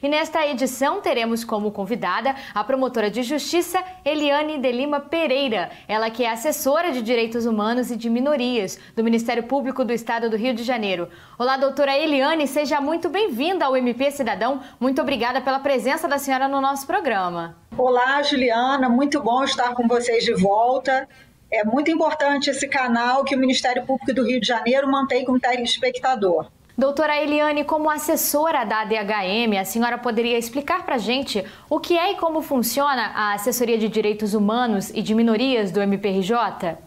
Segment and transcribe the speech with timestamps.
[0.00, 6.08] E nesta edição teremos como convidada a promotora de justiça Eliane de Lima Pereira, ela
[6.08, 10.36] que é assessora de direitos humanos e de minorias do Ministério Público do Estado do
[10.36, 11.08] Rio de Janeiro.
[11.36, 14.60] Olá, doutora Eliane, seja muito bem-vinda ao MP Cidadão.
[14.78, 17.56] Muito obrigada pela presença da senhora no nosso programa.
[17.76, 21.08] Olá, Juliana, muito bom estar com vocês de volta.
[21.50, 25.40] É muito importante esse canal que o Ministério Público do Rio de Janeiro mantém como
[25.40, 26.46] telespectador.
[26.78, 31.98] Doutora Eliane, como assessora da ADHM, a senhora poderia explicar para a gente o que
[31.98, 36.78] é e como funciona a assessoria de direitos humanos e de minorias do MPRJ?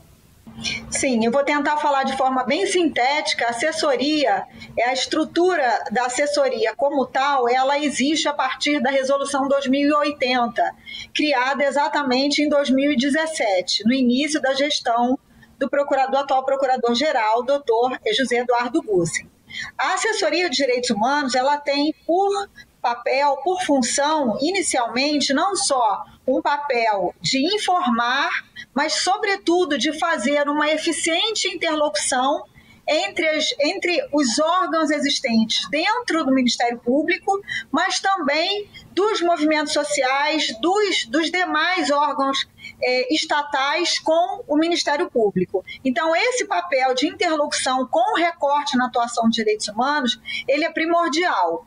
[0.90, 3.48] Sim, eu vou tentar falar de forma bem sintética.
[3.48, 4.46] A assessoria
[4.80, 10.74] é a estrutura da assessoria como tal, ela existe a partir da resolução 2080,
[11.14, 15.20] criada exatamente em 2017, no início da gestão
[15.60, 19.31] do procurador atual procurador-geral, doutor José Eduardo Gussin.
[19.78, 22.50] A assessoria de direitos humanos, ela tem por
[22.82, 28.30] papel, por função, inicialmente, não só um papel de informar,
[28.74, 32.44] mas, sobretudo, de fazer uma eficiente interlocução
[32.92, 37.40] entre, as, entre os órgãos existentes dentro do Ministério Público,
[37.72, 42.48] mas também dos movimentos sociais, dos, dos demais órgãos
[42.84, 45.64] é, estatais com o Ministério Público.
[45.86, 50.72] Então, esse papel de interlocução com o recorte na atuação de direitos humanos, ele é
[50.72, 51.66] primordial.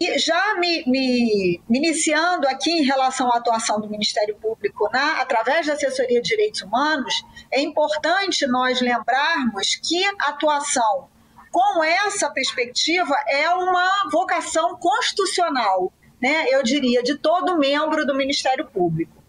[0.00, 5.20] E já me, me, me, iniciando aqui em relação à atuação do Ministério Público na,
[5.20, 11.08] através da assessoria de direitos humanos, é importante nós lembrarmos que atuação
[11.50, 18.66] com essa perspectiva é uma vocação constitucional, né, eu diria, de todo membro do Ministério
[18.66, 19.22] Público.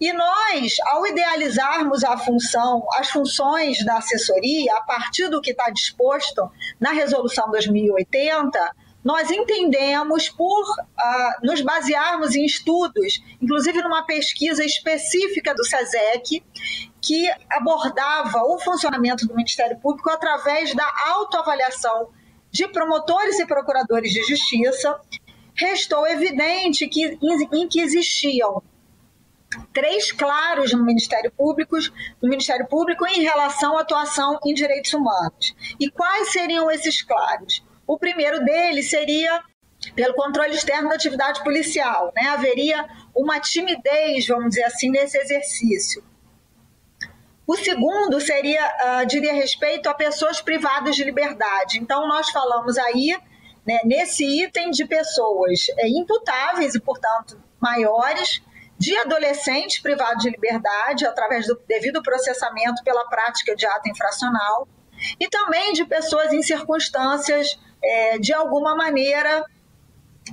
[0.00, 5.70] E nós, ao idealizarmos a função, as funções da assessoria, a partir do que está
[5.70, 6.50] disposto
[6.80, 15.54] na Resolução 2080, nós entendemos por uh, nos basearmos em estudos, inclusive numa pesquisa específica
[15.54, 16.42] do SESEC,
[17.00, 22.10] que abordava o funcionamento do Ministério Público através da autoavaliação
[22.50, 25.00] de promotores e procuradores de justiça,
[25.54, 27.18] restou evidente que,
[27.52, 28.62] em, que existiam
[29.72, 31.76] três claros no Ministério Público,
[32.22, 35.54] no Ministério Público em relação à atuação em direitos humanos.
[35.80, 37.62] E quais seriam esses claros?
[37.92, 39.44] O primeiro deles seria
[39.94, 42.26] pelo controle externo da atividade policial, né?
[42.28, 46.02] Haveria uma timidez, vamos dizer assim, nesse exercício.
[47.46, 51.80] O segundo seria, uh, diria respeito a pessoas privadas de liberdade.
[51.80, 53.14] Então, nós falamos aí,
[53.66, 58.40] né, nesse item de pessoas é, imputáveis e, portanto, maiores,
[58.78, 64.66] de adolescentes privados de liberdade através do devido processamento pela prática de ato infracional
[65.20, 69.44] e também de pessoas em circunstâncias é, de alguma maneira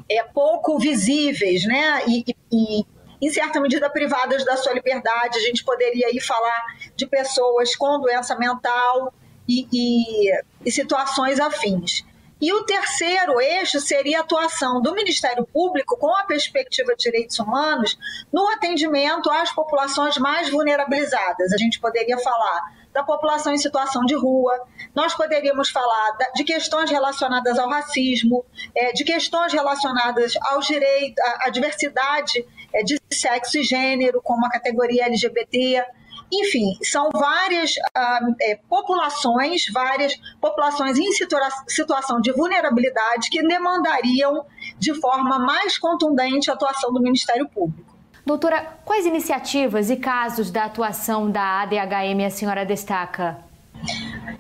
[0.10, 2.04] é, pouco visíveis, né?
[2.08, 2.86] E, e,
[3.22, 5.38] em certa medida privadas da sua liberdade.
[5.38, 6.64] A gente poderia aí falar
[6.96, 9.14] de pessoas com doença mental
[9.48, 10.32] e, e,
[10.66, 12.06] e situações afins.
[12.42, 17.38] E o terceiro eixo seria a atuação do Ministério Público com a perspectiva de direitos
[17.38, 17.98] humanos
[18.32, 21.52] no atendimento às populações mais vulnerabilizadas.
[21.52, 24.60] A gente poderia falar da população em situação de rua,
[24.96, 28.46] nós poderíamos falar de questões relacionadas ao racismo,
[28.76, 34.50] é, de questões relacionadas aos direitos, à diversidade é, de sexo e gênero, como a
[34.50, 35.86] categoria LGBT,
[36.32, 44.46] enfim, são várias ah, é, populações, várias populações em situa situação de vulnerabilidade que demandariam
[44.78, 47.89] de forma mais contundente a atuação do Ministério Público.
[48.30, 53.44] Doutora, quais iniciativas e casos da atuação da ADHM a senhora destaca?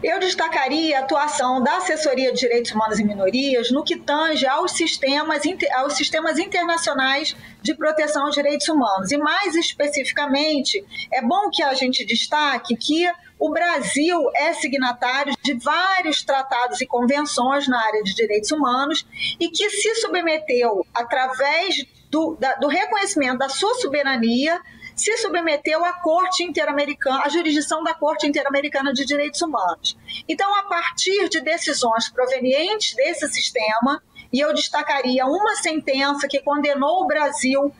[0.03, 4.73] Eu destacaria a atuação da Assessoria de Direitos Humanos e Minorias no que tange aos
[4.73, 5.41] sistemas,
[5.77, 9.11] aos sistemas internacionais de proteção aos direitos humanos.
[9.11, 15.53] E mais especificamente, é bom que a gente destaque que o Brasil é signatário de
[15.53, 19.07] vários tratados e convenções na área de direitos humanos
[19.39, 24.59] e que se submeteu, através do, da, do reconhecimento da sua soberania,
[24.93, 29.97] se submeteu à Corte Interamericana, à jurisdição da Corte Interamericana de Direitos Humanos.
[30.27, 34.03] Então, a partir de decisões provenientes desse sistema,
[34.33, 37.73] e eu destacaria uma sentença que condenou o Brasil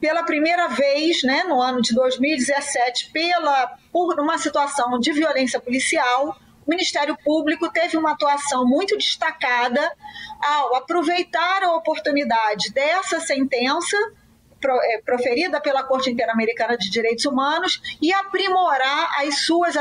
[0.00, 6.36] pela primeira vez, né, no ano de 2017, pela, por uma situação de violência policial,
[6.66, 9.80] o Ministério Público teve uma atuação muito destacada
[10.44, 13.96] ao aproveitar a oportunidade dessa sentença
[14.64, 19.76] é, proferida pela Corte Interamericana de Direitos Humanos e aprimorar as suas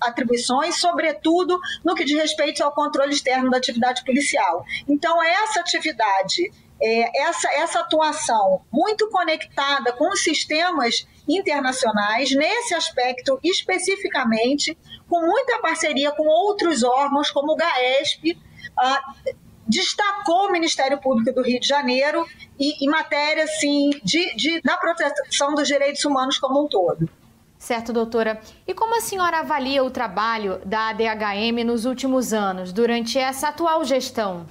[0.00, 4.64] atribuições, sobretudo no que diz respeito ao controle externo da atividade policial.
[4.86, 13.38] Então, essa atividade é, essa, essa atuação muito conectada com os sistemas internacionais, nesse aspecto
[13.42, 14.76] especificamente,
[15.08, 18.38] com muita parceria com outros órgãos, como o GAESP,
[18.78, 19.02] ah,
[19.66, 22.24] destacou o Ministério Público do Rio de Janeiro
[22.58, 27.08] e, em matéria assim, de, de, da proteção dos direitos humanos como um todo.
[27.58, 28.40] Certo, doutora.
[28.66, 33.84] E como a senhora avalia o trabalho da ADHM nos últimos anos, durante essa atual
[33.84, 34.46] gestão?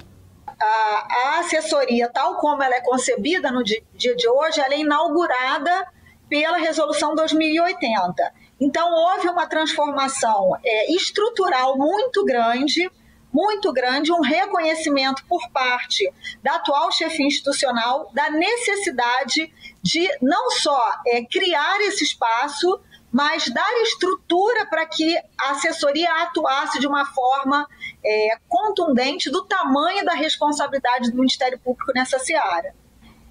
[0.60, 5.86] A, a assessoria, tal como ela é concebida no dia, de hoje, ela é inaugurada
[6.28, 8.32] pela Resolução 2080.
[8.60, 12.90] Então, houve uma transformação é, estrutural muito grande
[13.36, 16.10] muito grande um reconhecimento por parte
[16.42, 22.80] da atual chefia institucional da necessidade de não só é, criar esse espaço,
[23.16, 27.66] mas dar estrutura para que a assessoria atuasse de uma forma
[28.04, 32.74] é, contundente do tamanho da responsabilidade do Ministério Público nessa seara.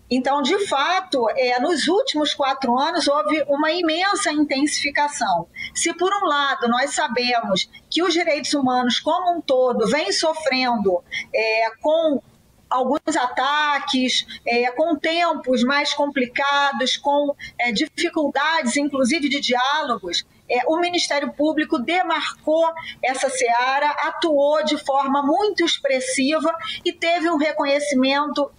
[0.10, 5.48] Então, de fato, é, nos últimos quatro anos houve uma imensa intensificação.
[5.72, 11.04] Se, por um lado, nós sabemos que os direitos humanos como um todo vêm sofrendo
[11.32, 12.24] é, com
[12.70, 20.78] alguns ataques, é, com tempos mais complicados, com é, dificuldades, inclusive de diálogos, é, o
[20.78, 22.72] Ministério Público demarcou
[23.04, 28.52] essa seara, atuou de forma muito expressiva e teve um reconhecimento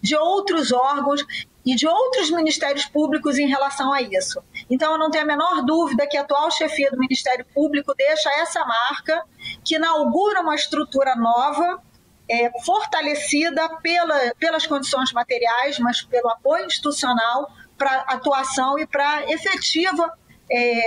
[0.00, 1.24] de outros órgãos
[1.64, 4.40] e de outros ministérios públicos em relação a isso.
[4.70, 8.30] Então, eu não tenho a menor dúvida que a atual chefia do Ministério Público deixa
[8.40, 9.24] essa marca,
[9.64, 11.82] que inaugura uma estrutura nova,
[12.28, 20.12] é, fortalecida pela, pelas condições materiais, mas pelo apoio institucional para atuação e para efetiva
[20.50, 20.80] é,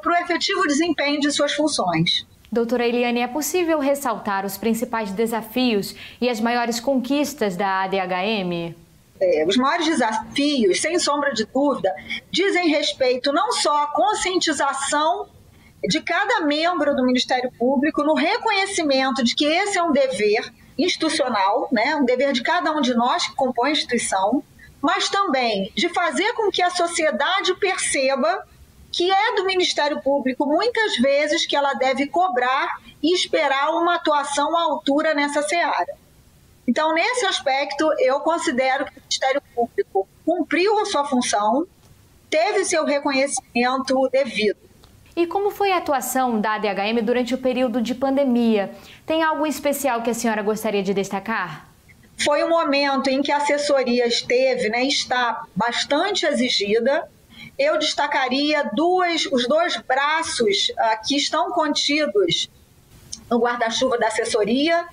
[0.00, 2.26] para o efetivo desempenho de suas funções.
[2.50, 8.74] Doutora Eliane, é possível ressaltar os principais desafios e as maiores conquistas da ADHM?
[9.20, 11.94] É, os maiores desafios, sem sombra de dúvida,
[12.30, 15.28] dizem respeito não só à conscientização
[15.84, 21.68] de cada membro do Ministério Público no reconhecimento de que esse é um dever institucional,
[21.72, 24.42] né, um dever de cada um de nós que compõe a instituição,
[24.80, 28.44] mas também de fazer com que a sociedade perceba
[28.90, 34.56] que é do Ministério Público, muitas vezes, que ela deve cobrar e esperar uma atuação
[34.56, 35.94] à altura nessa seara.
[36.66, 41.66] Então, nesse aspecto, eu considero que o Ministério Público cumpriu a sua função,
[42.30, 44.67] teve seu reconhecimento devido.
[45.18, 48.70] E como foi a atuação da ADHM durante o período de pandemia?
[49.04, 51.68] Tem algo especial que a senhora gostaria de destacar?
[52.24, 57.10] Foi um momento em que a assessoria esteve, né, está bastante exigida,
[57.58, 62.48] eu destacaria duas, os dois braços uh, que estão contidos
[63.28, 64.86] no guarda-chuva da assessoria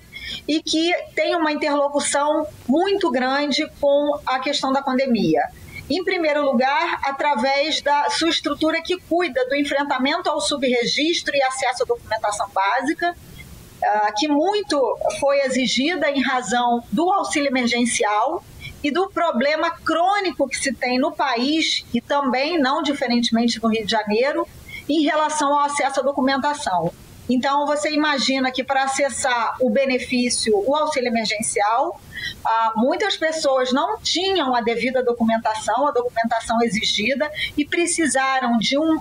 [0.48, 5.42] e que tem uma interlocução muito grande com a questão da pandemia.
[5.88, 11.84] Em primeiro lugar, através da sua estrutura que cuida do enfrentamento ao subregistro e acesso
[11.84, 14.76] à documentação básica, uh, que muito
[15.20, 18.42] foi exigida em razão do auxílio emergencial
[18.82, 23.84] e do problema crônico que se tem no país e também, não diferentemente no Rio
[23.84, 24.46] de Janeiro,
[24.88, 26.92] em relação ao acesso à documentação.
[27.28, 32.00] Então, você imagina que para acessar o benefício, o auxílio emergencial,
[32.44, 39.00] ah, muitas pessoas não tinham a devida documentação, a documentação exigida, e precisaram de um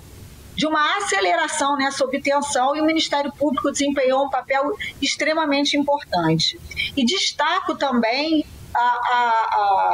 [0.56, 6.58] de uma aceleração nessa obtenção e o Ministério Público desempenhou um papel extremamente importante.
[6.96, 9.20] E destaco também a, a,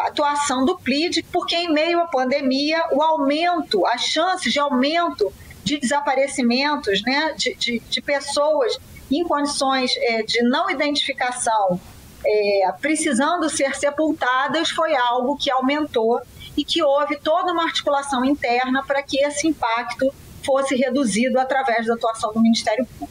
[0.06, 5.34] a, atuação do PLID, porque em meio à pandemia, o aumento, as chances de aumento
[5.63, 8.77] de desaparecimentos, né, de, de, de pessoas
[9.12, 11.80] em condições é, de não identificação,
[12.25, 16.22] é, precisando ser sepultadas, foi algo que aumentou
[16.56, 20.13] e que houve toda uma articulação interna para que esse impacto
[20.46, 23.11] fosse reduzido através da atuação do Ministério Público.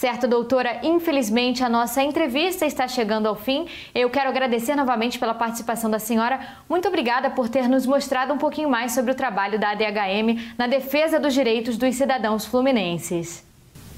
[0.00, 0.80] Certo, doutora.
[0.82, 3.68] Infelizmente, a nossa entrevista está chegando ao fim.
[3.94, 6.40] Eu quero agradecer novamente pela participação da senhora.
[6.66, 10.66] Muito obrigada por ter nos mostrado um pouquinho mais sobre o trabalho da ADHM na
[10.66, 13.44] defesa dos direitos dos cidadãos fluminenses.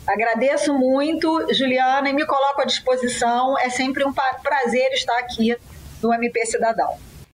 [0.04, 3.56] Agradeço muito, Juliana, e me coloco à disposição.
[3.60, 5.56] É sempre um prazer estar aqui
[6.02, 6.98] no MP Cidadão.